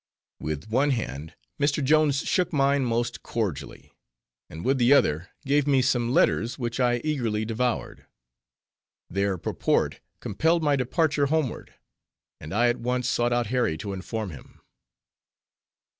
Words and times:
With 0.39 0.71
one 0.71 0.89
hand, 0.89 1.35
Mr. 1.59 1.83
Jones 1.83 2.21
shook 2.21 2.51
mine 2.51 2.83
most 2.85 3.21
cordially; 3.21 3.91
and 4.49 4.65
with 4.65 4.79
the 4.79 4.91
other, 4.93 5.29
gave 5.45 5.67
me 5.67 5.83
some 5.83 6.11
letters, 6.11 6.57
which 6.57 6.79
I 6.79 7.01
eagerly 7.03 7.45
devoured. 7.45 8.07
Their 9.11 9.37
purport 9.37 9.99
compelled 10.19 10.63
my 10.63 10.75
departure 10.75 11.27
homeward; 11.27 11.75
and 12.39 12.51
I 12.51 12.67
at 12.69 12.79
once 12.79 13.07
sought 13.07 13.31
out 13.31 13.45
Harry 13.53 13.77
to 13.77 13.93
inform 13.93 14.31
him. 14.31 14.61